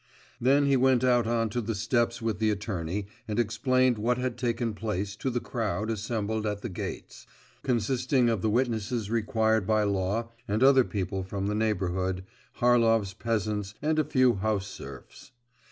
[0.39, 4.35] Then he went out on to the steps with the attorney and explained what had
[4.35, 7.27] taken place to the crowd assembled at the gates,
[7.61, 12.23] consisting of the witnesses required by law and other people from the neighbourhood,
[12.55, 15.33] Harlov's peasants, and a few house serfs.